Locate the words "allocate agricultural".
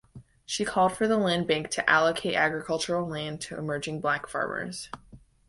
1.87-3.07